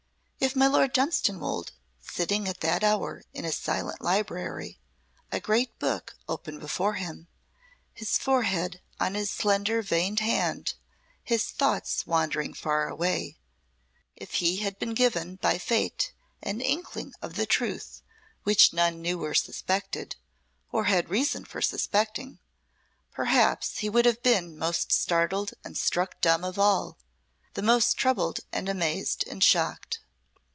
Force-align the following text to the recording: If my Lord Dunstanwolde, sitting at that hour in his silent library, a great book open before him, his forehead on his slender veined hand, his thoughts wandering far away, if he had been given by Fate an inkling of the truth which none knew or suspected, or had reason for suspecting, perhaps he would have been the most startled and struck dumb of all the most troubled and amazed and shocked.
If 0.43 0.55
my 0.55 0.65
Lord 0.65 0.91
Dunstanwolde, 0.91 1.71
sitting 2.01 2.47
at 2.47 2.61
that 2.61 2.83
hour 2.83 3.23
in 3.31 3.43
his 3.43 3.55
silent 3.55 4.01
library, 4.01 4.79
a 5.31 5.39
great 5.39 5.77
book 5.77 6.15
open 6.27 6.57
before 6.57 6.93
him, 6.95 7.27
his 7.93 8.17
forehead 8.17 8.81
on 8.99 9.13
his 9.13 9.29
slender 9.29 9.83
veined 9.83 10.19
hand, 10.19 10.73
his 11.23 11.45
thoughts 11.51 12.07
wandering 12.07 12.55
far 12.55 12.89
away, 12.89 13.37
if 14.15 14.33
he 14.33 14.57
had 14.57 14.79
been 14.79 14.95
given 14.95 15.35
by 15.35 15.59
Fate 15.59 16.11
an 16.41 16.59
inkling 16.59 17.13
of 17.21 17.35
the 17.35 17.45
truth 17.45 18.01
which 18.41 18.73
none 18.73 18.99
knew 18.99 19.23
or 19.23 19.35
suspected, 19.35 20.15
or 20.71 20.85
had 20.85 21.11
reason 21.11 21.45
for 21.45 21.61
suspecting, 21.61 22.39
perhaps 23.11 23.77
he 23.77 23.89
would 23.89 24.05
have 24.05 24.23
been 24.23 24.53
the 24.53 24.59
most 24.59 24.91
startled 24.91 25.53
and 25.63 25.77
struck 25.77 26.19
dumb 26.19 26.43
of 26.43 26.57
all 26.57 26.97
the 27.53 27.61
most 27.61 27.95
troubled 27.95 28.39
and 28.51 28.67
amazed 28.67 29.23
and 29.27 29.43
shocked. 29.43 29.99